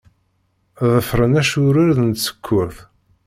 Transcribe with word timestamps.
Ḍefṛen 0.93 1.33
acrured 1.41 1.97
n 2.01 2.09
tsekkurt. 2.11 2.77